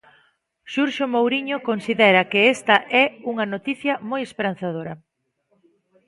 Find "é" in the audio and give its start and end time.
3.03-3.05